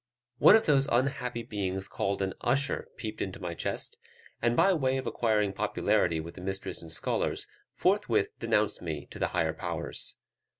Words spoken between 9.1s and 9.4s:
to the